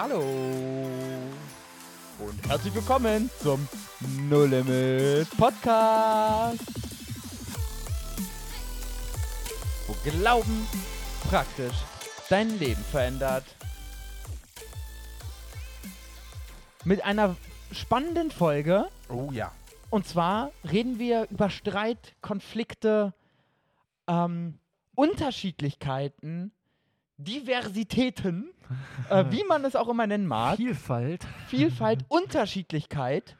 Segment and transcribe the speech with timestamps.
[0.00, 0.22] Hallo
[2.20, 3.66] und herzlich willkommen zum
[4.28, 6.62] No Limit Podcast.
[9.88, 10.68] Wo Glauben
[11.28, 11.74] praktisch
[12.30, 13.42] dein Leben verändert.
[16.84, 17.34] Mit einer
[17.72, 18.88] spannenden Folge.
[19.08, 19.50] Oh ja.
[19.90, 23.14] Und zwar reden wir über Streit, Konflikte,
[24.06, 24.60] ähm,
[24.94, 26.52] Unterschiedlichkeiten,
[27.18, 28.50] Diversitäten,
[29.10, 30.56] äh, wie man es auch immer nennen mag.
[30.56, 31.26] Vielfalt.
[31.48, 33.36] Vielfalt, Unterschiedlichkeit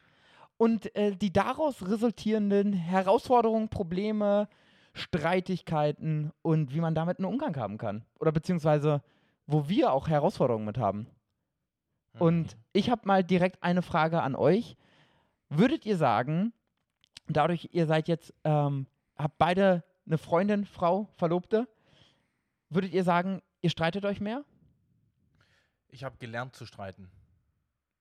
[0.57, 4.49] und äh, die daraus resultierenden Herausforderungen, Probleme,
[4.93, 8.05] Streitigkeiten und wie man damit einen Umgang haben kann.
[8.19, 9.03] Oder beziehungsweise,
[9.47, 11.07] wo wir auch Herausforderungen mit haben.
[12.19, 14.77] Und ich habe mal direkt eine Frage an euch.
[15.51, 16.53] Würdet ihr sagen,
[17.29, 18.87] dadurch, ihr seid jetzt, ähm,
[19.17, 21.69] habt beide eine Freundin, Frau, Verlobte,
[22.71, 24.45] würdet ihr sagen, ihr streitet euch mehr?
[25.89, 27.11] Ich habe gelernt zu streiten.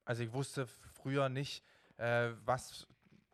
[0.05, 1.63] Also ich wusste früher nicht,
[1.97, 2.88] äh, was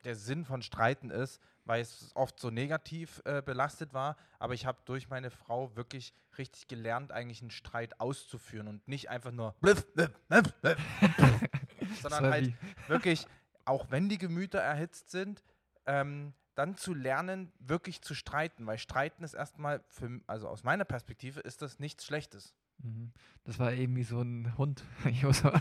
[0.03, 4.17] der Sinn von Streiten ist, weil es oft so negativ äh, belastet war.
[4.39, 9.09] Aber ich habe durch meine Frau wirklich richtig gelernt, eigentlich einen Streit auszuführen und nicht
[9.09, 10.77] einfach nur bliff, bliff, bliff, bliff,
[12.01, 12.53] sondern halt
[12.87, 13.27] wirklich,
[13.65, 15.43] auch wenn die Gemüter erhitzt sind,
[15.85, 20.85] ähm, dann zu lernen, wirklich zu streiten, weil Streiten ist erstmal, für, also aus meiner
[20.85, 22.53] Perspektive, ist das nichts Schlechtes.
[22.79, 23.11] Mhm.
[23.43, 24.83] Das war eben wie so ein Hund.
[25.05, 25.43] Ich muss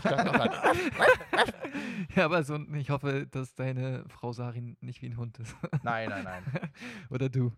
[2.15, 5.55] ja, aber so ein, ich hoffe, dass deine Frau Sarin nicht wie ein Hund ist.
[5.83, 6.43] Nein, nein, nein.
[7.09, 7.51] Oder du.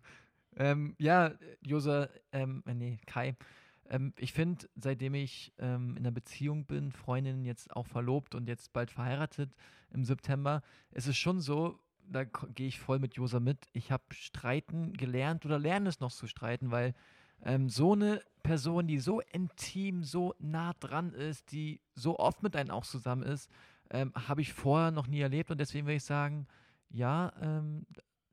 [0.56, 3.36] Ähm, ja, Josa, ähm, äh, nee, Kai.
[3.88, 8.48] Ähm, ich finde, seitdem ich ähm, in einer Beziehung bin, Freundin jetzt auch verlobt und
[8.48, 9.54] jetzt bald verheiratet
[9.92, 10.62] im September,
[10.92, 11.78] ist es schon so,
[12.08, 13.66] da gehe ich voll mit Josa mit.
[13.72, 16.94] Ich habe Streiten gelernt oder lerne es noch zu streiten, weil
[17.42, 22.56] ähm, so eine Person, die so intim, so nah dran ist, die so oft mit
[22.56, 23.50] einem auch zusammen ist,
[23.90, 26.46] ähm, habe ich vorher noch nie erlebt und deswegen würde ich sagen,
[26.90, 27.86] ja, ähm,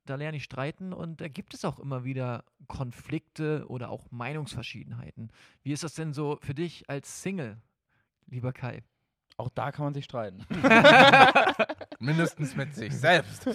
[0.06, 5.32] da lerne ich streiten und da gibt es auch immer wieder Konflikte oder auch Meinungsverschiedenheiten.
[5.64, 7.62] Wie ist das denn so für dich als Single,
[8.28, 8.84] lieber Kai?
[9.38, 10.46] Auch da kann man sich streiten.
[12.00, 13.48] Mindestens mit sich selbst.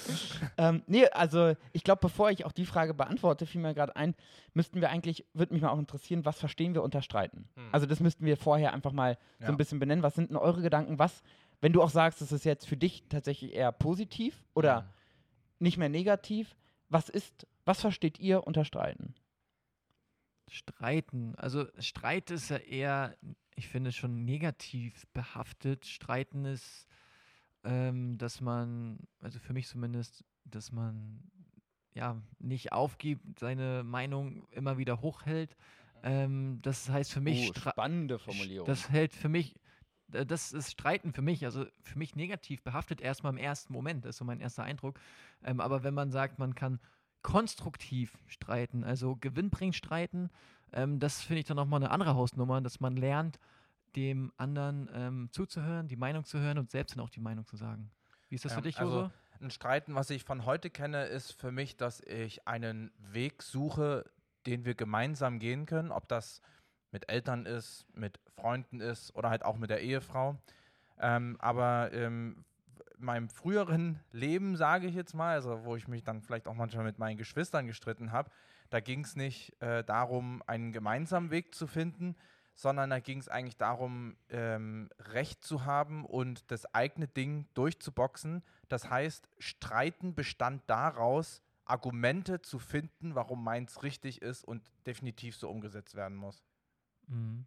[0.56, 4.14] ähm, nee, also ich glaube, bevor ich auch die Frage beantworte, fiel mir gerade ein,
[4.54, 7.48] müssten wir eigentlich, würde mich mal auch interessieren, was verstehen wir unter Streiten?
[7.56, 7.68] Hm.
[7.72, 9.50] Also das müssten wir vorher einfach mal so Ja.
[9.50, 10.02] ein bisschen benennen.
[10.02, 10.98] Was sind denn eure Gedanken?
[10.98, 11.22] Was,
[11.60, 14.84] wenn du auch sagst, es ist jetzt für dich tatsächlich eher positiv oder Hm.
[15.60, 16.56] nicht mehr negativ,
[16.88, 19.14] was ist, was versteht ihr unter Streiten?
[20.50, 21.34] Streiten.
[21.36, 23.14] Also Streit ist ja eher,
[23.58, 25.84] ich finde, schon negativ behaftet.
[25.84, 26.86] Streiten ist,
[27.64, 31.22] ähm, dass man, also für mich zumindest, dass man
[31.92, 35.56] ja nicht aufgibt, seine Meinung immer wieder hochhält.
[36.04, 38.66] Ähm, das heißt für mich, oh, spannende Formulierung.
[38.66, 39.56] das hält für mich,
[40.12, 44.04] äh, das ist Streiten für mich, also für mich negativ behaftet erstmal im ersten Moment,
[44.04, 45.00] das ist so mein erster Eindruck.
[45.42, 46.78] Ähm, aber wenn man sagt, man kann
[47.22, 50.30] konstruktiv streiten, also gewinnbringend streiten,
[50.72, 53.38] ähm, das finde ich dann nochmal eine andere Hausnummer, dass man lernt,
[53.96, 57.56] dem anderen ähm, zuzuhören, die Meinung zu hören und selbst dann auch die Meinung zu
[57.56, 57.90] sagen.
[58.28, 59.10] Wie ist das für dich, also?
[59.40, 64.04] Ein Streiten, was ich von heute kenne, ist für mich, dass ich einen Weg suche,
[64.46, 66.42] den wir gemeinsam gehen können, ob das
[66.90, 70.36] mit Eltern ist, mit Freunden ist oder halt auch mit der Ehefrau.
[70.98, 72.44] Ähm, aber ähm,
[72.98, 76.54] in meinem früheren Leben, sage ich jetzt mal, also wo ich mich dann vielleicht auch
[76.54, 78.30] manchmal mit meinen Geschwistern gestritten habe,
[78.70, 82.16] da ging es nicht äh, darum, einen gemeinsamen Weg zu finden,
[82.54, 88.42] sondern da ging es eigentlich darum, ähm, Recht zu haben und das eigene Ding durchzuboxen.
[88.68, 95.48] Das heißt, Streiten bestand daraus, Argumente zu finden, warum meins richtig ist und definitiv so
[95.48, 96.42] umgesetzt werden muss.
[97.06, 97.46] Mhm.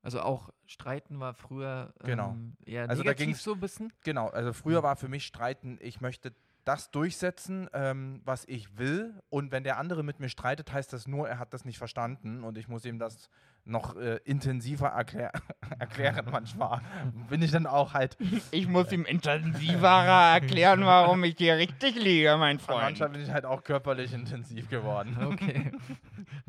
[0.00, 2.30] Also auch Streiten war früher Genau.
[2.30, 3.92] ähm, eher Also da negativ so ein bisschen.
[4.04, 6.32] Genau, also früher war für mich Streiten, ich möchte
[6.68, 9.14] das durchsetzen, ähm, was ich will.
[9.30, 12.44] Und wenn der andere mit mir streitet, heißt das nur, er hat das nicht verstanden
[12.44, 13.30] und ich muss ihm das
[13.64, 15.32] noch äh, intensiver erklär
[15.78, 16.26] erklären.
[16.30, 16.82] Manchmal
[17.30, 18.18] bin ich dann auch halt,
[18.50, 22.82] ich muss ihm intensiverer erklären, warum ich dir richtig liege, mein Freund.
[22.82, 25.16] manchmal bin ich halt auch körperlich intensiv geworden.
[25.28, 25.72] Okay.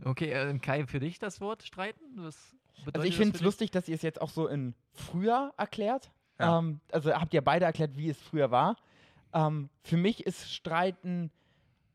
[0.03, 2.03] okay, äh, Kai, für dich das Wort streiten?
[2.17, 2.55] Was
[2.93, 6.11] Also ich finde es lustig, dass ihr es jetzt auch so in früher erklärt.
[6.39, 6.59] Ja.
[6.59, 8.75] Ähm, also habt ihr beide erklärt, wie es früher war.
[9.33, 11.31] Ähm, für mich ist Streiten,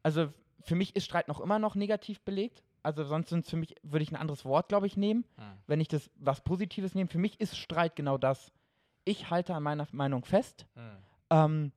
[0.02, 2.62] also für mich ist Streit noch immer noch negativ belegt.
[2.82, 5.44] Also sonst sind für mich, würde ich ein anderes Wort, glaube ich, nehmen, Hm.
[5.66, 7.08] wenn ich das was Positives nehme.
[7.08, 8.52] Für mich ist Streit genau das.
[9.04, 10.96] Ich halte an meiner Meinung fest Hm.
[11.30, 11.72] ähm,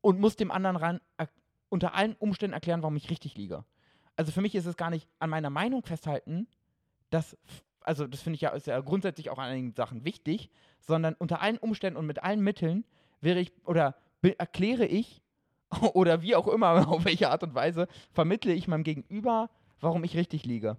[0.00, 1.28] und muss dem anderen ran, er,
[1.68, 3.64] unter allen Umständen erklären, warum ich richtig liege.
[4.16, 6.48] Also für mich ist es gar nicht an meiner Meinung festhalten,
[7.10, 7.36] das
[7.82, 10.50] also das finde ich ja, ist ja grundsätzlich auch an einigen Sachen wichtig,
[10.80, 12.84] sondern unter allen Umständen und mit allen Mitteln
[13.22, 15.22] wäre ich oder erkläre ich
[15.94, 19.50] oder wie auch immer, auf welche Art und Weise, vermittle ich meinem Gegenüber,
[19.80, 20.76] warum ich richtig liege.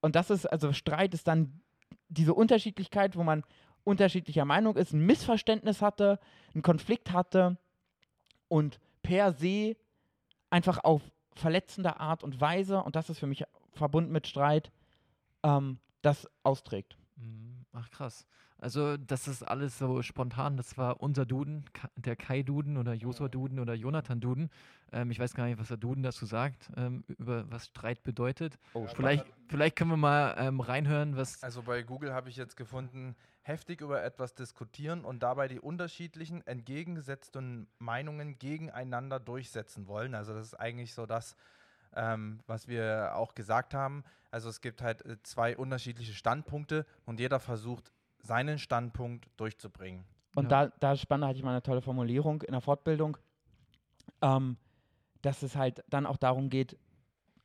[0.00, 1.60] Und das ist, also Streit ist dann
[2.08, 3.44] diese Unterschiedlichkeit, wo man
[3.84, 6.18] unterschiedlicher Meinung ist, ein Missverständnis hatte,
[6.54, 7.56] einen Konflikt hatte
[8.48, 9.76] und per se
[10.50, 11.02] einfach auf
[11.34, 14.70] verletzende Art und Weise, und das ist für mich verbunden mit Streit,
[15.42, 16.96] ähm, das austrägt.
[17.16, 17.64] Mhm.
[17.72, 18.26] Ach krass.
[18.62, 20.56] Also, das ist alles so spontan.
[20.56, 21.64] Das war unser Duden,
[21.96, 24.50] der Kai-Duden oder Josua-Duden oder Jonathan-Duden.
[24.92, 28.60] Ähm, ich weiß gar nicht, was der Duden dazu sagt, ähm, über was Streit bedeutet.
[28.74, 31.42] Oh, vielleicht, vielleicht können wir mal ähm, reinhören, was.
[31.42, 36.46] Also bei Google habe ich jetzt gefunden, heftig über etwas diskutieren und dabei die unterschiedlichen,
[36.46, 40.14] entgegengesetzten Meinungen gegeneinander durchsetzen wollen.
[40.14, 41.34] Also, das ist eigentlich so das,
[41.96, 44.04] ähm, was wir auch gesagt haben.
[44.30, 47.92] Also, es gibt halt äh, zwei unterschiedliche Standpunkte und jeder versucht,
[48.22, 50.04] seinen Standpunkt durchzubringen.
[50.34, 50.66] Und ja.
[50.66, 53.18] da, da spannend hatte ich mal eine tolle Formulierung in der Fortbildung,
[54.22, 54.56] ähm,
[55.20, 56.78] dass es halt dann auch darum geht,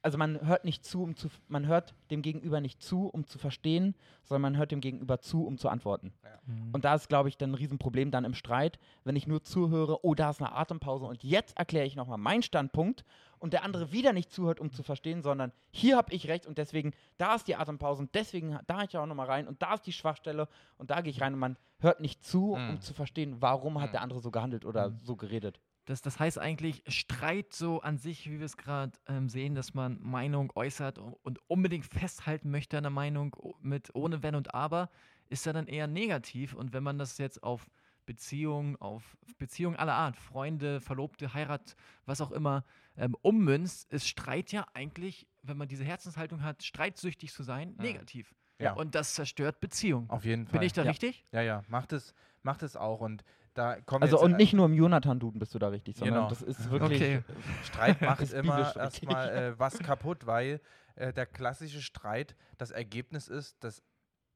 [0.02, 3.38] also man hört nicht zu, um zu, man hört dem Gegenüber nicht zu, um zu
[3.38, 6.14] verstehen, sondern man hört dem Gegenüber zu, um zu antworten.
[6.24, 6.30] Ja.
[6.46, 6.70] Mhm.
[6.74, 10.06] Und da ist, glaube ich, dann ein Riesenproblem dann im Streit, wenn ich nur zuhöre,
[10.06, 13.04] oh, da ist eine Atempause und jetzt erkläre ich nochmal meinen Standpunkt
[13.40, 16.58] und der andere wieder nicht zuhört, um zu verstehen, sondern hier habe ich recht und
[16.58, 19.74] deswegen, da ist die Atempause und deswegen, da gehe ich auch nochmal rein und da
[19.74, 20.48] ist die Schwachstelle
[20.78, 22.70] und da gehe ich rein und man hört nicht zu, mhm.
[22.70, 23.94] um zu verstehen, warum hat mhm.
[23.94, 25.00] der andere so gehandelt oder mhm.
[25.00, 25.60] so geredet.
[25.88, 29.74] Das, das heißt eigentlich, Streit so an sich, wie wir es gerade ähm, sehen, dass
[29.74, 34.90] man Meinung äußert und unbedingt festhalten möchte an der Meinung mit ohne Wenn und Aber,
[35.30, 36.54] ist ja dann eher negativ.
[36.54, 37.70] Und wenn man das jetzt auf
[38.06, 42.66] Beziehungen, auf Beziehungen aller Art, Freunde, Verlobte, Heirat, was auch immer,
[42.98, 47.84] ähm, ummünzt, ist Streit ja eigentlich, wenn man diese Herzenshaltung hat, streitsüchtig zu sein, mhm.
[47.84, 48.36] negativ.
[48.60, 48.74] Ja.
[48.74, 50.10] Und das zerstört Beziehungen.
[50.10, 50.60] Auf jeden Fall.
[50.60, 50.90] Bin ich da ja.
[50.90, 51.24] richtig?
[51.32, 52.14] Ja, ja, macht es,
[52.44, 53.00] macht es auch.
[53.00, 53.24] Und
[53.58, 56.30] da kommen also und nicht nur im Jonathan-Duden bist du da richtig, sondern genau.
[56.30, 57.02] das ist wirklich.
[57.02, 57.24] Okay.
[57.64, 60.62] Streit macht immer erstmal äh, was kaputt, weil
[60.96, 63.82] äh, der klassische Streit das Ergebnis ist, dass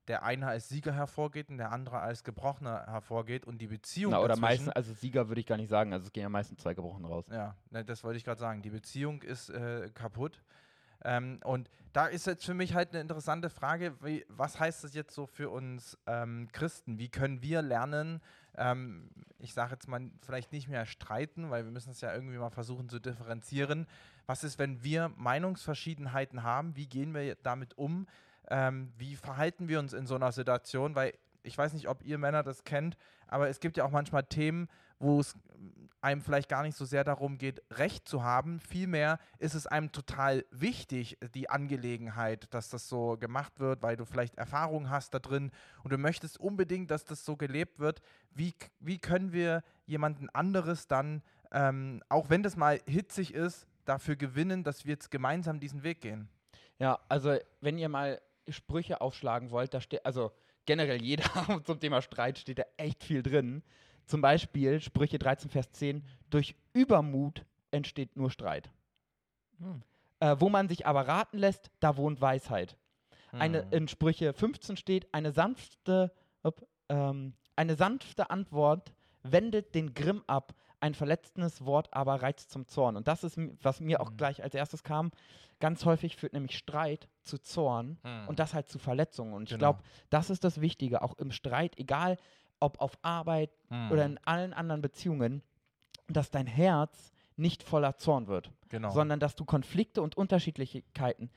[0.08, 4.12] der eine als Sieger hervorgeht und der andere als Gebrochener hervorgeht und die Beziehung.
[4.12, 6.60] Na, oder meistens, also Sieger würde ich gar nicht sagen, also es gehen ja meistens
[6.60, 7.26] zwei Gebrochen raus.
[7.30, 8.64] Ja, ne, das wollte ich gerade sagen.
[8.64, 10.42] Die Beziehung ist äh, kaputt.
[11.04, 14.94] Ähm, und da ist jetzt für mich halt eine interessante Frage, wie, was heißt das
[14.94, 17.00] jetzt so für uns ähm, Christen?
[17.00, 18.22] Wie können wir lernen,
[18.58, 19.10] ähm,
[19.40, 22.50] ich sage jetzt mal, vielleicht nicht mehr streiten, weil wir müssen es ja irgendwie mal
[22.50, 23.88] versuchen zu differenzieren.
[24.26, 26.76] Was ist, wenn wir Meinungsverschiedenheiten haben?
[26.76, 28.08] Wie gehen wir damit um?
[28.50, 30.96] Ähm, wie verhalten wir uns in so einer Situation?
[30.96, 31.14] Weil
[31.44, 34.68] ich weiß nicht, ob ihr Männer das kennt, aber es gibt ja auch manchmal Themen,
[35.00, 35.36] wo es
[36.02, 38.60] einem vielleicht gar nicht so sehr darum geht, Recht zu haben.
[38.60, 44.06] Vielmehr ist es einem total wichtig, die Angelegenheit, dass das so gemacht wird, weil du
[44.06, 45.52] vielleicht Erfahrung hast da drin
[45.84, 48.02] und du möchtest unbedingt, dass das so gelebt wird.
[48.32, 51.22] Wie, wie können wir jemanden anderes dann,
[51.52, 56.02] ähm, auch wenn das mal hitzig ist, dafür gewinnen, dass wir jetzt gemeinsam diesen Weg
[56.02, 56.30] gehen?
[56.80, 60.32] Ja, also wenn ihr mal Sprüche aufschlagen wollt, da steht, also
[60.66, 61.26] generell jeder
[61.66, 63.64] zum Thema Streit steht da echt viel drin.
[64.12, 68.70] Zum Beispiel Sprüche 13, Vers 10, durch Übermut entsteht nur Streit.
[69.60, 69.84] Hm.
[70.20, 72.76] Äh, wo man sich aber raten lässt, da wohnt Weisheit.
[73.30, 73.42] Hm.
[73.42, 76.12] Eine, in Sprüche 15 steht, eine sanfte,
[76.44, 78.92] op, ähm, eine sanfte Antwort
[79.24, 82.98] wendet den Grimm ab, ein verletzendes Wort aber reizt zum Zorn.
[82.98, 84.18] Und das ist, was mir auch hm.
[84.18, 85.12] gleich als erstes kam.
[85.62, 88.28] Ganz häufig führt nämlich Streit zu Zorn hm.
[88.28, 89.34] und das halt zu Verletzungen.
[89.34, 89.60] Und ich genau.
[89.60, 92.18] glaube, das ist das Wichtige, auch im Streit, egal
[92.62, 93.92] ob auf Arbeit hm.
[93.92, 95.44] oder in allen anderen Beziehungen,
[96.08, 98.92] dass dein Herz nicht voller Zorn wird, genau.
[98.92, 101.30] sondern dass du Konflikte und Unterschiedlichkeiten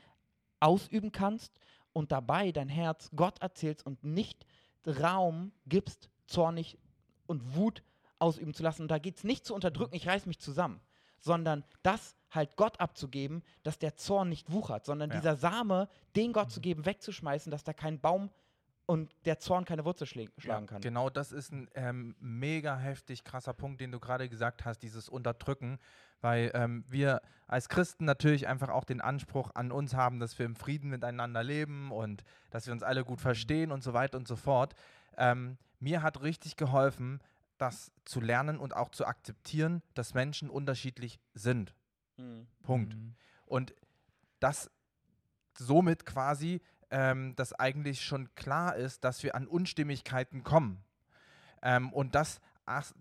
[0.61, 1.59] ausüben kannst
[1.93, 4.47] und dabei dein Herz Gott erzählst und nicht
[4.87, 6.79] Raum gibst, zornig
[7.27, 7.83] und Wut
[8.19, 8.83] ausüben zu lassen.
[8.83, 10.81] Und da geht es nicht zu unterdrücken, ich reiß mich zusammen,
[11.21, 15.17] sondern das halt Gott abzugeben, dass der Zorn nicht wuchert, sondern ja.
[15.17, 18.31] dieser Same, den Gott zu geben, wegzuschmeißen, dass da kein Baum
[18.87, 20.83] und der Zorn keine Wurzel schlagen ja, kann.
[20.83, 25.09] Genau, das ist ein ähm, mega heftig krasser Punkt, den du gerade gesagt hast, dieses
[25.09, 25.79] Unterdrücken,
[26.21, 30.47] weil ähm, wir als Christen natürlich einfach auch den Anspruch an uns haben, dass wir
[30.47, 34.29] im Frieden miteinander leben und dass wir uns alle gut verstehen und so weiter und
[34.29, 34.75] so fort.
[35.17, 37.21] Ähm, mir hat richtig geholfen,
[37.59, 41.75] das zu lernen und auch zu akzeptieren, dass Menschen unterschiedlich sind.
[42.17, 42.47] Mhm.
[42.63, 42.95] Punkt.
[42.95, 43.15] Mhm.
[43.47, 43.75] Und
[44.41, 44.71] das
[45.59, 46.61] somit quasi
[46.91, 50.83] ähm, dass eigentlich schon klar ist, dass wir an Unstimmigkeiten kommen.
[51.63, 52.41] Ähm, und das,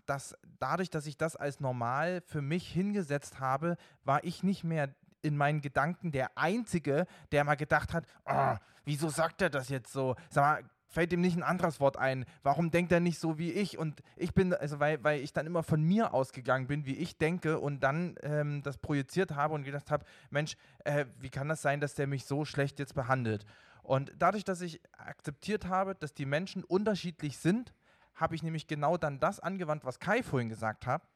[0.06, 4.94] das, dadurch, dass ich das als normal für mich hingesetzt habe, war ich nicht mehr
[5.22, 9.92] in meinen Gedanken der Einzige, der mal gedacht hat, oh, wieso sagt er das jetzt
[9.92, 10.16] so?
[10.30, 12.24] Sag mal, fällt ihm nicht ein anderes Wort ein?
[12.42, 13.76] Warum denkt er nicht so wie ich?
[13.76, 17.18] Und ich bin, also weil, weil ich dann immer von mir ausgegangen bin, wie ich
[17.18, 21.62] denke und dann ähm, das projiziert habe und gedacht habe, Mensch, äh, wie kann das
[21.62, 23.44] sein, dass der mich so schlecht jetzt behandelt?
[23.84, 27.74] Und dadurch, dass ich akzeptiert habe, dass die Menschen unterschiedlich sind,
[28.14, 31.06] habe ich nämlich genau dann das angewandt, was Kai vorhin gesagt hat.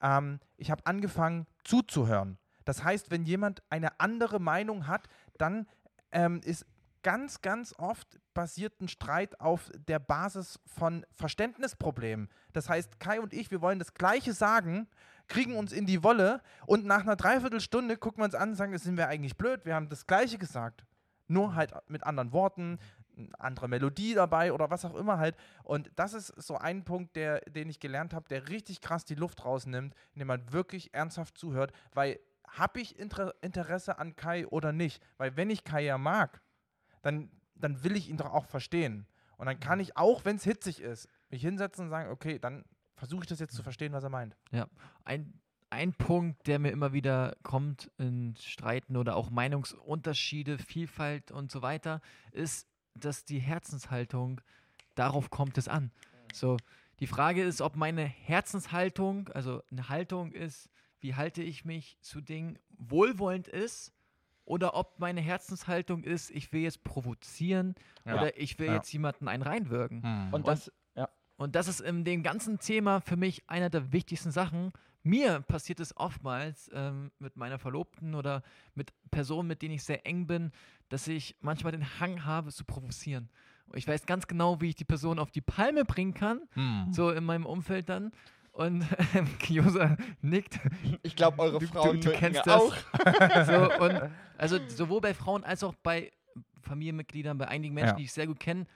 [0.00, 2.38] Ähm, ich habe angefangen zuzuhören.
[2.64, 5.66] Das heißt, wenn jemand eine andere Meinung hat, dann
[6.12, 6.66] ähm, ist
[7.02, 12.28] ganz, ganz oft basiert ein Streit auf der Basis von Verständnisproblemen.
[12.52, 14.88] Das heißt, Kai und ich, wir wollen das Gleiche sagen,
[15.28, 18.76] kriegen uns in die Wolle und nach einer Dreiviertelstunde gucken wir uns an und sagen,
[18.78, 20.84] sind wir eigentlich blöd, wir haben das Gleiche gesagt.
[21.26, 22.78] Nur halt mit anderen Worten,
[23.16, 25.36] eine andere Melodie dabei oder was auch immer halt.
[25.62, 29.14] Und das ist so ein Punkt, der, den ich gelernt habe, der richtig krass die
[29.14, 34.72] Luft rausnimmt, indem man wirklich ernsthaft zuhört, weil habe ich Inter Interesse an Kai oder
[34.72, 35.02] nicht?
[35.16, 36.40] Weil wenn ich Kai ja mag,
[37.02, 39.06] dann, dann will ich ihn doch auch verstehen.
[39.36, 42.64] Und dann kann ich auch, wenn es hitzig ist, mich hinsetzen und sagen, okay, dann
[42.94, 44.36] versuche ich das jetzt zu verstehen, was er meint.
[44.52, 44.68] Ja,
[45.04, 45.40] ein,
[45.74, 51.62] ein Punkt, der mir immer wieder kommt in Streiten oder auch Meinungsunterschiede, Vielfalt und so
[51.62, 52.00] weiter,
[52.32, 54.40] ist, dass die Herzenshaltung,
[54.94, 55.90] darauf kommt es an.
[56.32, 56.56] So,
[57.00, 62.20] die Frage ist, ob meine Herzenshaltung, also eine Haltung ist, wie halte ich mich zu
[62.20, 63.92] Dingen wohlwollend ist,
[64.46, 68.14] oder ob meine Herzenshaltung ist, ich will jetzt provozieren Ja.
[68.14, 68.74] oder ich will Ja.
[68.74, 70.02] jetzt jemanden einen reinwirken.
[70.02, 70.34] Hm.
[70.34, 71.08] Und das, ja.
[71.36, 74.72] Und das ist in dem ganzen Thema für mich einer der wichtigsten Sachen.
[75.06, 78.42] Mir passiert es oftmals ähm, mit meiner Verlobten oder
[78.74, 80.50] mit Personen, mit denen ich sehr eng bin,
[80.88, 83.28] dass ich manchmal den Hang habe zu provozieren.
[83.66, 86.86] Und ich weiß ganz genau, wie ich die Person auf die Palme bringen kann, Hm.
[86.92, 88.12] so in meinem Umfeld dann.
[88.52, 90.58] Und ähm, Kiosa nickt.
[91.02, 92.48] Ich glaube, eure Du- Frauen du, du kennst das.
[92.62, 92.74] auch.
[93.46, 96.12] so, und also sowohl bei Frauen als auch bei
[96.62, 97.96] Familienmitgliedern, bei einigen Menschen, Ja.
[97.96, 98.66] die ich sehr gut kenne,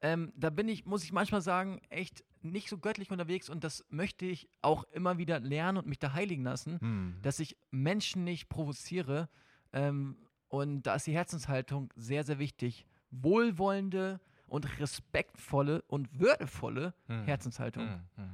[0.00, 3.84] ähm, da bin ich, muss ich manchmal sagen, echt nicht so göttlich unterwegs und das
[3.90, 7.16] möchte ich auch immer wieder lernen und mich da heiligen lassen, Hm.
[7.22, 9.28] dass ich Menschen nicht provoziere.
[9.72, 10.16] Ähm,
[10.48, 12.86] und da ist die Herzenshaltung sehr, sehr wichtig.
[13.10, 17.24] Wohlwollende und respektvolle und würdevolle Hm.
[17.24, 17.84] Herzenshaltung.
[17.88, 18.00] Hm.
[18.16, 18.30] Hm.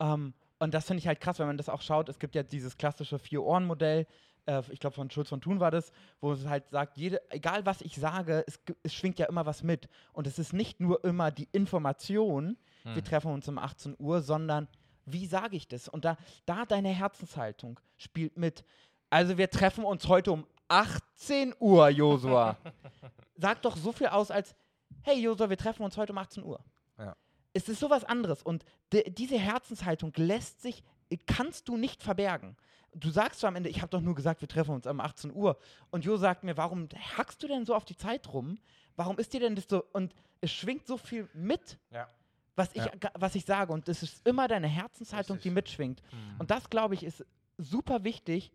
[0.00, 2.08] Ähm, und das finde ich halt krass, wenn man das auch schaut.
[2.08, 4.06] Es gibt ja dieses klassische Vier-Ohren-Modell.
[4.46, 7.64] Äh, ich glaube, von Schulz von Thun war das, wo es halt sagt, jede, egal
[7.66, 9.88] was ich sage, es, es schwingt ja immer was mit.
[10.12, 13.04] Und es ist nicht nur immer die Information, wir Hm.
[13.04, 14.68] treffen uns um 18 Uhr, sondern
[15.04, 15.88] wie sage ich das?
[15.88, 18.64] Und da, da deine Herzenshaltung spielt mit.
[19.10, 22.56] Also wir treffen uns heute um 18 Uhr, Josua.
[23.36, 24.54] Sag doch so viel aus als,
[25.02, 26.60] hey Josua, wir treffen uns heute um 18 Uhr.
[26.98, 27.14] Ja.
[27.52, 28.42] Es ist sowas anderes.
[28.42, 30.82] Und diese Herzenshaltung lässt sich,
[31.26, 32.56] kannst du nicht verbergen.
[32.94, 35.32] Du sagst so am Ende, ich habe doch nur gesagt, wir treffen uns um 18
[35.34, 35.58] Uhr.
[35.90, 38.58] Und Jo sagt mir, warum hackst du denn so auf die Zeit rum?
[38.96, 39.82] Warum ist dir denn das so?
[39.92, 42.06] Und es schwingt so viel mit, Ja.
[42.54, 42.92] was ich, Ja.
[43.14, 43.72] was ich sage.
[43.72, 45.50] Und es ist immer deine Herzenshaltung, Richtig.
[45.50, 46.02] die mitschwingt.
[46.10, 46.36] Hm.
[46.40, 47.24] Und das, glaube ich, ist
[47.56, 48.52] super wichtig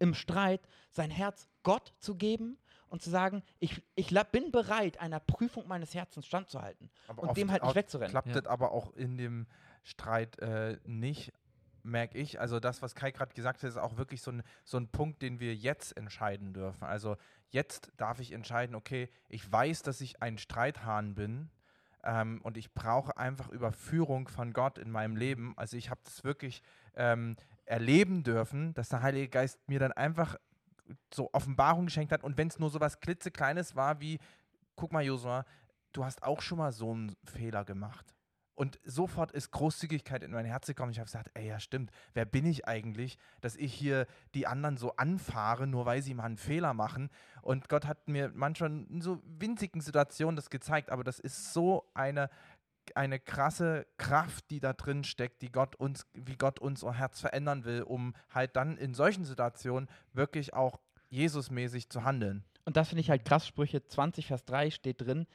[0.00, 2.58] im Streit, sein Herz Gott zu geben
[2.88, 7.38] und zu sagen, ich, ich bin bereit, einer Prüfung meines Herzens standzuhalten Aber und oft-
[7.38, 8.10] dem halt nicht wegzurennen.
[8.10, 8.34] Klappt Ja.
[8.40, 9.46] das aber auch in dem
[9.84, 11.32] Streit äh, nicht,
[11.84, 12.40] merke ich.
[12.40, 15.22] Also das, was Kai gerade gesagt hat, ist auch wirklich so ein, so ein Punkt,
[15.22, 16.84] den wir jetzt entscheiden dürfen.
[16.84, 17.16] Also
[17.50, 21.50] jetzt darf ich entscheiden, okay, ich weiß, dass ich ein Streithahn bin
[22.02, 25.54] ähm, und ich brauche einfach Überführung von Gott in meinem Leben.
[25.56, 26.62] Also ich habe das wirklich
[26.94, 30.36] ähm, erleben dürfen, dass der Heilige Geist mir dann einfach
[31.12, 34.18] so Offenbarung geschenkt hat und wenn es nur so was klitzekleines war wie,
[34.76, 35.46] guck mal Josua,
[35.92, 38.13] du hast auch schon mal so einen Fehler gemacht.
[38.54, 40.92] Und sofort ist Großzügigkeit in mein Herz gekommen.
[40.92, 44.76] Ich habe gesagt, ey, ja stimmt, wer bin ich eigentlich, dass ich hier die anderen
[44.76, 47.10] so anfahre, nur weil sie mal einen Fehler machen.
[47.42, 51.90] Und Gott hat mir manchmal in so winzigen Situationen das gezeigt, aber das ist so
[51.94, 52.30] eine,
[52.94, 57.64] eine krasse Kraft, die da drin steckt, die Gott uns, wie Gott unser Herz verändern
[57.64, 60.80] will, um halt dann in solchen Situationen wirklich auch
[61.10, 62.44] Jesusmäßig zu handeln.
[62.64, 63.46] Und das finde ich halt krass.
[63.46, 65.26] Sprüche 20, Vers 3 steht drin: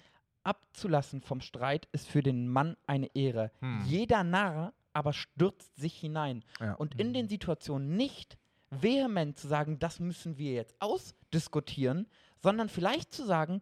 [0.49, 3.51] Abzulassen vom Streit ist für den Mann eine Ehre.
[3.59, 3.83] Hm.
[3.85, 6.43] Jeder Narr aber stürzt sich hinein.
[6.59, 6.73] Ja.
[6.73, 8.39] Und in den Situationen nicht
[8.71, 12.07] vehement zu sagen, das müssen wir jetzt ausdiskutieren,
[12.41, 13.61] sondern vielleicht zu sagen,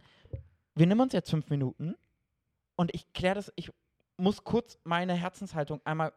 [0.75, 1.95] wir nehmen uns jetzt fünf Minuten
[2.75, 3.71] und ich kläre das, ich
[4.15, 6.13] muss kurz meine Herzenshaltung einmal,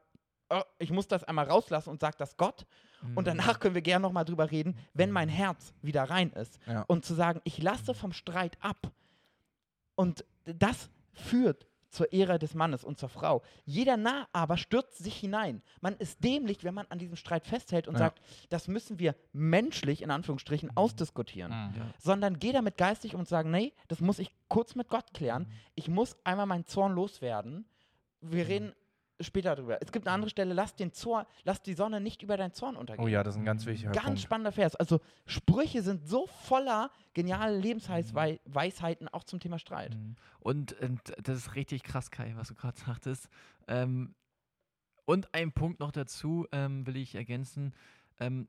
[0.49, 2.67] äh, ich muss das einmal rauslassen und sage das Gott
[3.15, 6.59] und danach können wir gerne nochmal drüber reden, wenn mein Herz wieder rein ist.
[6.67, 6.83] Ja.
[6.83, 8.91] Und zu sagen, ich lasse vom Streit ab.
[9.95, 13.43] Und das führt zur Ehre des Mannes und zur Frau.
[13.65, 15.61] Jeder Narr aber stürzt sich hinein.
[15.81, 17.99] Man ist dämlich, wenn man an diesem Streit festhält und Ja.
[17.99, 21.51] sagt, das müssen wir menschlich, in Anführungsstrichen, ausdiskutieren.
[21.51, 21.95] Mhm.
[21.99, 25.51] Sondern geh damit geistig um und sag, nee, das muss ich kurz mit Gott klären.
[25.75, 27.65] Ich muss einmal meinen Zorn loswerden.
[28.21, 28.73] Wir reden
[29.21, 29.79] später drüber.
[29.81, 32.77] Es gibt eine andere Stelle, lass den Zorn, lass die Sonne nicht über deinen Zorn
[32.77, 33.05] untergehen.
[33.05, 34.21] Oh ja, das ist ein ganz wichtiger Ganz Punkt.
[34.21, 34.77] spannender Vers.
[34.77, 39.97] Also Sprüche sind so voller geniale Lebensweisheiten auch zum Thema Streit.
[39.97, 40.17] Mhm.
[40.41, 43.29] Und, und das ist richtig krass, Kai, was du gerade sagtest.
[43.69, 44.15] Ähm,
[45.05, 47.75] und ein Punkt noch dazu ähm, will ich ergänzen.
[48.19, 48.49] Ähm,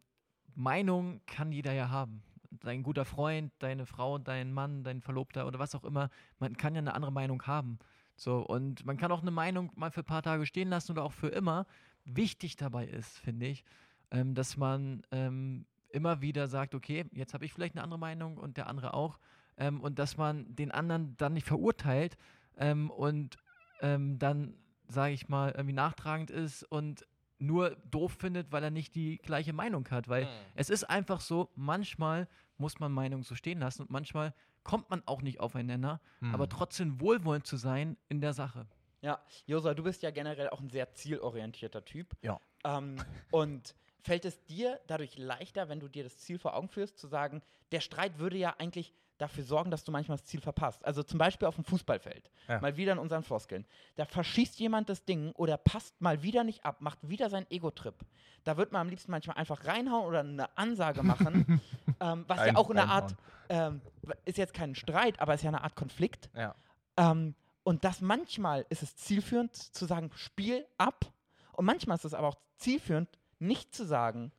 [0.54, 2.24] Meinung kann jeder ja haben.
[2.52, 6.76] Dein guter Freund, deine Frau, dein Mann, dein Verlobter oder was auch immer, man kann
[6.76, 7.80] ja eine andere Meinung haben.
[8.22, 11.04] So, und man kann auch eine Meinung mal für ein paar Tage stehen lassen oder
[11.04, 11.66] auch für immer.
[12.06, 13.64] Wichtig dabei ist, finde ich,
[14.12, 18.38] ähm, dass man ähm, immer wieder sagt, okay, jetzt habe ich vielleicht eine andere Meinung
[18.38, 19.18] und der andere auch.
[19.58, 22.16] Ähm, und dass man den anderen dann nicht verurteilt
[22.58, 23.40] ähm, und
[23.82, 24.54] ähm, dann,
[24.88, 27.08] sage ich mal, irgendwie nachtragend ist und
[27.40, 30.08] nur doof findet, weil er nicht die gleiche Meinung hat.
[30.08, 32.28] Weil es ist einfach so, manchmal
[32.60, 36.34] muss man Meinungen so stehen lassen und manchmal kommt man auch nicht aufeinander, Mhm.
[36.36, 38.68] aber trotzdem wohlwollend zu sein in der Sache.
[39.02, 42.16] Ja, Josa, du bist ja generell auch ein sehr zielorientierter Typ.
[42.22, 42.40] Ja.
[42.64, 42.98] Ähm,
[43.32, 47.08] und fällt es dir dadurch leichter, wenn du dir das Ziel vor Augen führst, zu
[47.08, 47.42] sagen,
[47.72, 50.84] der Streit würde ja eigentlich dafür sorgen, dass du manchmal das Ziel verpasst.
[50.84, 52.60] Also zum Beispiel auf dem Fußballfeld, Ja.
[52.60, 53.66] mal wieder in unseren Floskeln.
[53.96, 57.96] Da verschießt jemand das Ding oder passt mal wieder nicht ab, macht wieder seinen Ego-Trip.
[58.44, 61.62] Da wird man am liebsten manchmal einfach reinhauen oder eine Ansage machen,
[62.00, 62.88] ähm, was ja Ein- auch eine.
[62.88, 63.16] Art,
[63.50, 63.82] ähm,
[64.26, 66.30] ist jetzt kein Streit, aber ist ja eine Art Konflikt.
[66.36, 66.56] Ja.
[66.98, 71.06] Ähm, und das manchmal ist es zielführend zu sagen, Spiel ab.
[71.54, 74.32] Und manchmal ist es aber auch zielführend, nicht zu sagen.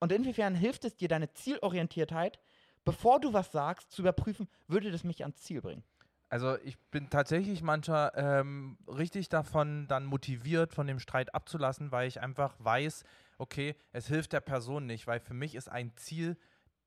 [0.00, 2.38] Und inwiefern hilft es dir, deine Zielorientiertheit,
[2.84, 5.84] bevor du was sagst, zu überprüfen, würde das mich ans Ziel bringen?
[6.28, 12.08] Also ich bin tatsächlich manchmal ähm, richtig davon dann motiviert, von dem Streit abzulassen, weil
[12.08, 13.04] ich einfach weiß,
[13.38, 16.36] okay, es hilft der Person nicht, weil für mich ist ein Ziel,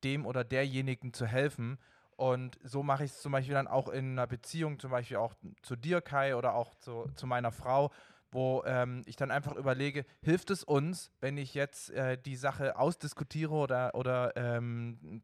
[0.03, 1.77] dem oder derjenigen zu helfen.
[2.15, 5.35] Und so mache ich es zum Beispiel dann auch in einer Beziehung, zum Beispiel auch
[5.61, 7.91] zu dir, Kai, oder auch zu, zu meiner Frau,
[8.31, 12.77] wo ähm, ich dann einfach überlege, hilft es uns, wenn ich jetzt äh, die Sache
[12.77, 15.23] ausdiskutiere oder, oder ähm,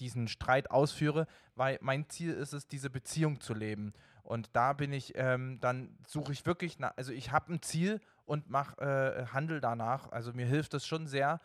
[0.00, 3.92] diesen Streit ausführe, weil mein Ziel ist es, diese Beziehung zu leben.
[4.22, 8.00] Und da bin ich, ähm, dann suche ich wirklich, nach, also ich habe ein Ziel
[8.24, 10.10] und mache äh, Handel danach.
[10.10, 11.40] Also mir hilft es schon sehr,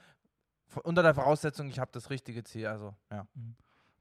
[0.84, 2.68] unter der Voraussetzung, ich habe das richtige Ziel.
[2.68, 3.28] Also ja.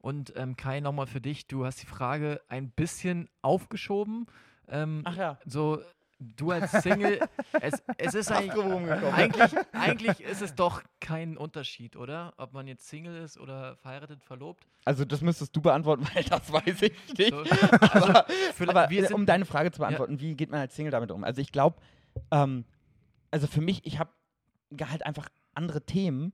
[0.01, 4.27] Und ähm, Kai, nochmal für dich, du hast die Frage ein bisschen aufgeschoben.
[4.69, 5.39] Ähm, Ach ja.
[5.45, 5.83] so,
[6.19, 7.21] du als Single,
[7.61, 8.65] es, es ist eigentlich,
[9.13, 12.35] eigentlich, eigentlich ist es doch kein Unterschied, oder?
[12.39, 14.67] Ob man jetzt Single ist oder verheiratet, verlobt.
[14.85, 17.31] Also das müsstest du beantworten, weil das weiß ich nicht.
[17.31, 20.91] So, aber vielleicht- aber sind- um deine Frage zu beantworten, wie geht man als Single
[20.91, 21.23] damit um?
[21.25, 21.77] Also ich glaube,
[22.31, 22.65] ähm,
[23.31, 24.11] also für mich, ich habe
[24.83, 26.33] halt einfach andere Themen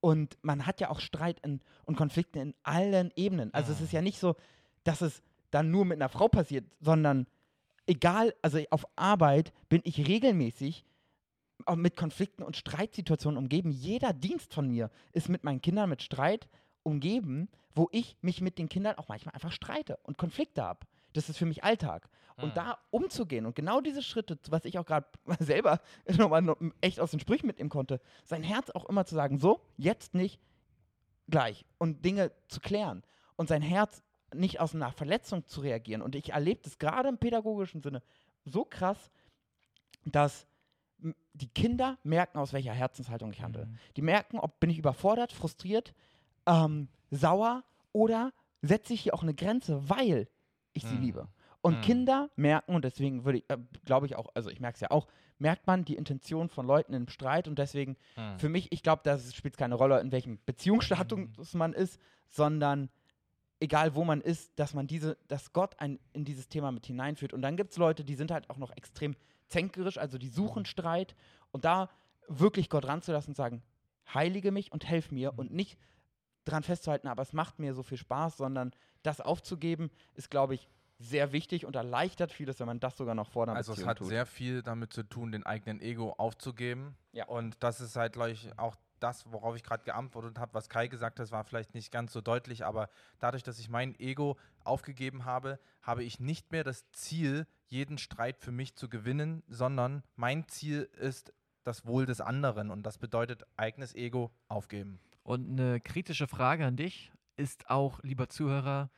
[0.00, 3.52] und man hat ja auch Streit in, und Konflikte in allen Ebenen.
[3.52, 4.36] Also es ist ja nicht so,
[4.84, 7.26] dass es dann nur mit einer Frau passiert, sondern
[7.86, 10.84] egal, also auf Arbeit bin ich regelmäßig
[11.64, 13.70] auch mit Konflikten und Streitsituationen umgeben.
[13.70, 16.48] Jeder Dienst von mir ist mit meinen Kindern mit Streit
[16.82, 20.86] umgeben, wo ich mich mit den Kindern auch manchmal einfach streite und Konflikte habe.
[21.12, 22.08] Das ist für mich Alltag.
[22.36, 22.54] Und Mhm.
[22.54, 25.06] da umzugehen und genau diese Schritte, was ich auch gerade
[25.40, 25.80] selber
[26.18, 29.62] nochmal noch echt aus den Sprüchen mitnehmen konnte, sein Herz auch immer zu sagen, so,
[29.78, 30.38] jetzt nicht,
[31.28, 31.64] gleich.
[31.78, 33.02] Und Dinge zu klären.
[33.36, 34.02] Und sein Herz
[34.36, 36.02] nicht aus einer Verletzung zu reagieren.
[36.02, 38.02] Und ich erlebe das gerade im pädagogischen Sinne
[38.44, 39.10] so krass,
[40.04, 40.46] dass
[41.34, 43.66] die Kinder merken, aus welcher Herzenshaltung ich handle.
[43.66, 43.78] Mhm.
[43.96, 45.92] Die merken, ob bin ich überfordert, frustriert,
[46.46, 50.28] ähm, sauer oder setze ich hier auch eine Grenze, weil
[50.72, 51.00] ich sie Mhm.
[51.02, 51.28] liebe.
[51.60, 51.80] Und Mhm.
[51.82, 54.90] Kinder merken, und deswegen würde ich, äh, glaube ich auch, also ich merke es ja
[54.90, 55.06] auch,
[55.38, 58.38] merkt man die Intention von Leuten im Streit und deswegen Hm.
[58.38, 62.88] für mich, ich glaube, da spielt keine Rolle, in welchem Beziehungsstatus man ist, sondern
[63.60, 67.32] egal wo man ist, dass man diese, dass Gott ein, in dieses Thema mit hineinführt.
[67.32, 69.16] Und dann gibt es Leute, die sind halt auch noch extrem
[69.48, 71.14] zänkerisch, also die suchen Streit
[71.52, 71.88] und da
[72.28, 73.62] wirklich Gott ranzulassen und sagen,
[74.12, 75.78] heilige mich und helf mir und nicht
[76.44, 80.68] dran festzuhalten, aber es macht mir so viel Spaß, sondern das aufzugeben, ist, glaube ich,
[80.98, 83.98] sehr wichtig und erleichtert vieles, wenn man das sogar noch vor einer Also es hat
[83.98, 84.08] tut.
[84.08, 86.96] sehr viel damit zu tun, den eigenen Ego aufzugeben.
[87.12, 87.26] Ja.
[87.26, 90.88] Und das ist halt, glaube ich, auch das, worauf ich gerade geantwortet habe, was Kai
[90.88, 95.24] gesagt hat, war vielleicht nicht ganz so deutlich, aber dadurch, dass ich mein Ego aufgegeben
[95.24, 100.48] habe, habe ich nicht mehr das Ziel, jeden Streit für mich zu gewinnen, sondern mein
[100.48, 101.32] Ziel ist
[101.64, 105.00] das Wohl des anderen und das bedeutet eigenes Ego aufgeben.
[105.22, 108.90] Und eine kritische Frage an dich ist auch, lieber Zuhörer,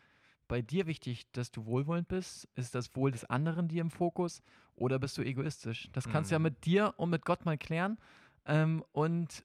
[0.48, 2.48] bei dir wichtig, dass du wohlwollend bist?
[2.54, 4.42] Ist das Wohl des anderen dir im Fokus
[4.74, 5.88] oder bist du egoistisch?
[5.92, 6.44] Das kannst du ja Mhm.
[6.44, 7.98] mit dir und mit Gott mal klären.
[8.46, 9.44] Ähm, und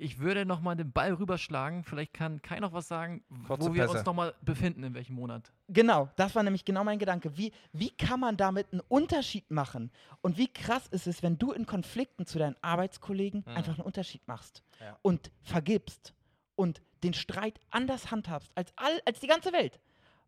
[0.00, 1.84] ich würde nochmal den Ball rüberschlagen.
[1.84, 3.98] Vielleicht kann Kai noch was sagen, Kurze wo wir Pässe.
[3.98, 5.52] uns nochmal befinden, in welchem Monat.
[5.68, 7.36] Genau, das war nämlich genau mein Gedanke.
[7.36, 9.90] Wie, wie kann man damit einen Unterschied machen?
[10.20, 13.56] Und wie krass ist es, wenn du in Konflikten zu deinen Arbeitskollegen Mhm.
[13.56, 14.96] einfach einen Unterschied machst Ja.
[15.02, 16.14] und vergibst
[16.56, 19.80] und den Streit anders handhabst als, all, als die ganze Welt,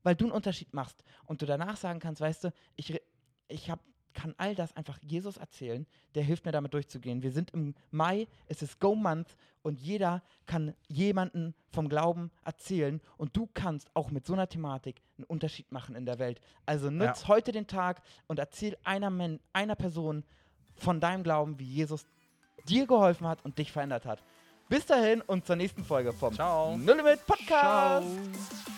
[0.02, 3.02] weil du einen Unterschied machst und du danach sagen kannst, weißt du, ich, re-
[3.48, 3.80] ich hab,
[4.14, 7.22] kann all das einfach Jesus erzählen, der hilft mir damit durchzugehen.
[7.22, 13.00] Wir sind im Mai, es ist Go Month und jeder kann jemanden vom Glauben erzählen
[13.16, 16.40] und du kannst auch mit so einer Thematik einen Unterschied machen in der Welt.
[16.66, 20.24] Also nutz heute den Tag und erzähl einer, Men einer Person
[20.74, 22.06] von deinem Glauben, wie Jesus
[22.68, 24.22] dir geholfen hat und dich verändert hat.
[24.68, 26.76] Bis dahin und zur nächsten Folge vom Ciao.
[26.76, 28.06] No Limit Podcast.
[28.06, 28.71] Ciao.